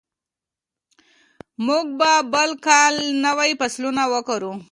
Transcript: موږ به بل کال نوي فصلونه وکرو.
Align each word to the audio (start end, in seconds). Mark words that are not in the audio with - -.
موږ 1.65 1.85
به 1.99 2.11
بل 2.33 2.49
کال 2.67 2.95
نوي 3.25 3.51
فصلونه 3.59 4.03
وکرو. 4.13 4.51